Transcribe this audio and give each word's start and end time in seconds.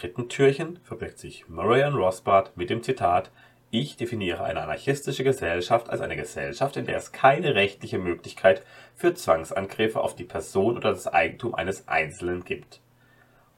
Dritten 0.00 0.30
Türchen 0.30 0.78
verbirgt 0.82 1.18
sich 1.18 1.46
Murray 1.50 1.84
und 1.84 1.94
Rothbard 1.94 2.56
mit 2.56 2.70
dem 2.70 2.82
Zitat 2.82 3.30
Ich 3.70 3.98
definiere 3.98 4.42
eine 4.44 4.62
anarchistische 4.62 5.24
Gesellschaft 5.24 5.90
als 5.90 6.00
eine 6.00 6.16
Gesellschaft, 6.16 6.78
in 6.78 6.86
der 6.86 6.96
es 6.96 7.12
keine 7.12 7.54
rechtliche 7.54 7.98
Möglichkeit 7.98 8.64
für 8.94 9.12
Zwangsangriffe 9.12 10.00
auf 10.00 10.16
die 10.16 10.24
Person 10.24 10.78
oder 10.78 10.92
das 10.92 11.06
Eigentum 11.06 11.54
eines 11.54 11.86
Einzelnen 11.86 12.44
gibt. 12.44 12.80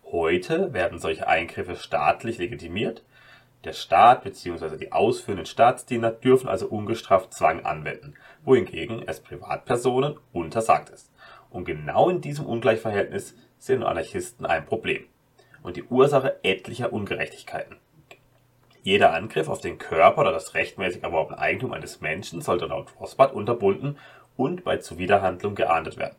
Heute 0.02 0.73
werden 0.73 0.98
solche 0.98 1.28
Eingriffe 1.28 1.77
staatlich 1.77 2.38
legitimiert, 2.38 3.04
der 3.62 3.72
Staat 3.72 4.24
bzw. 4.24 4.77
die 4.79 4.90
ausführenden 4.90 5.46
Staatsdiener 5.46 6.11
dürfen 6.11 6.48
also 6.48 6.66
ungestraft 6.66 7.32
Zwang 7.32 7.64
anwenden, 7.64 8.14
wohingegen 8.43 9.04
es 9.06 9.20
Privatpersonen 9.20 10.18
untersagt 10.32 10.90
ist. 10.90 11.12
Und 11.50 11.66
genau 11.66 12.11
in 12.11 12.20
diesem 12.20 12.46
Ungleichverhältnis 12.46 13.36
sehen 13.59 13.84
Anarchisten 13.84 14.45
ein 14.45 14.66
Problem 14.66 15.04
und 15.62 15.77
die 15.77 15.84
Ursache 15.84 16.39
etlicher 16.43 16.93
Ungerechtigkeiten. 16.93 17.77
Jeder 18.83 19.15
Angriff 19.15 19.48
auf 19.48 19.61
den 19.61 19.79
Körper 19.79 20.23
oder 20.23 20.33
das 20.33 20.55
rechtmäßig 20.55 21.05
erworbene 21.05 21.38
Eigentum 21.38 21.73
eines 21.73 22.01
Menschen 22.01 22.41
sollte 22.41 22.66
laut 22.66 22.88
Rothbard 22.98 23.33
unterbunden 23.33 23.97
und 24.37 24.65
bei 24.65 24.79
Zuwiderhandlung 24.79 25.55
geahndet 25.55 25.98
werden. 25.98 26.16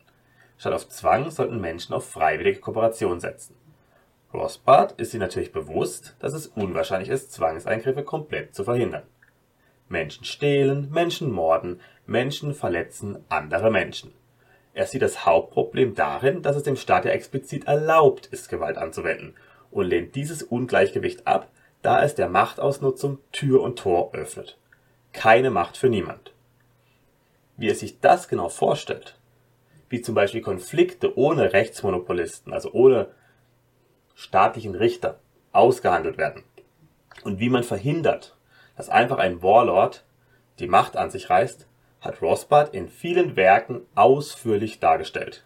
Statt 0.58 0.74
auf 0.74 0.88
Zwang 0.88 1.30
sollten 1.30 1.60
Menschen 1.60 1.94
auf 1.94 2.10
freiwillige 2.10 2.62
Kooperation 2.62 3.20
setzen. 3.20 3.56
Rothbard 4.34 4.94
ist 4.94 5.12
sich 5.12 5.20
natürlich 5.20 5.52
bewusst, 5.52 6.16
dass 6.20 6.34
es 6.34 6.48
unwahrscheinlich 6.48 7.10
ist, 7.10 7.34
Zwangseingriffe 7.34 8.04
komplett 8.04 8.55
zu 8.55 8.64
verhindern. 8.64 9.04
Menschen 9.90 10.24
stehlen, 10.24 10.90
Menschen 10.90 11.32
morden, 11.32 11.82
Menschen 12.05 12.54
verletzen 12.54 13.24
andere 13.30 13.70
Menschen. 13.70 14.14
Er 14.73 14.88
sieht 14.88 15.04
das 15.04 15.26
Hauptproblem 15.26 15.94
darin, 15.94 16.41
dass 16.41 16.55
es 16.55 16.63
dem 16.63 16.76
Staat 16.76 17.05
ja 17.05 17.12
explizit 17.12 17.68
erlaubt 17.68 18.26
ist, 18.27 18.50
Gewalt 18.50 18.77
anzuwenden 18.77 19.35
und 19.70 19.85
lehnt 19.85 20.16
dieses 20.16 20.41
Ungleichgewicht 20.41 21.27
ab, 21.27 21.49
da 21.82 22.04
es 22.04 22.16
der 22.16 22.29
Machtausnutzung 22.29 23.20
Tür 23.32 23.62
und 23.62 23.77
Tor 23.77 24.13
öffnet. 24.13 24.57
Keine 25.12 25.51
Macht 25.51 25.77
für 25.77 25.90
niemand. 25.90 26.34
Wie 27.55 27.70
er 27.70 27.76
sich 27.76 27.99
das 27.99 28.27
genau 28.27 28.49
vorstellt, 28.49 29.20
wie 29.90 30.01
zum 30.01 30.16
Beispiel 30.16 30.41
Konflikte 30.41 31.18
ohne 31.18 31.54
Rechtsmonopolisten, 31.54 32.51
also 32.51 32.71
ohne 32.71 33.12
staatlichen 34.16 34.74
Richter, 34.74 35.20
ausgehandelt 35.51 36.18
werden 36.18 36.44
und 37.24 37.40
wie 37.40 37.49
man 37.49 37.63
verhindert, 37.63 38.35
dass 38.76 38.90
einfach 38.90 39.20
ein 39.20 39.44
Warlord 39.44 40.04
die 40.57 40.68
Macht 40.68 40.98
an 40.98 41.12
sich 41.12 41.29
reißt, 41.29 41.68
hat 42.04 42.21
Rothbard 42.21 42.73
in 42.73 42.90
vielen 42.90 43.35
Werken 43.35 43.82
ausführlich 43.96 44.79
dargestellt, 44.79 45.46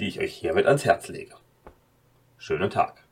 die 0.00 0.08
ich 0.08 0.18
euch 0.18 0.34
hiermit 0.34 0.66
ans 0.66 0.84
Herz 0.84 1.08
lege. 1.08 1.34
Schönen 2.36 2.70
Tag 2.70 3.03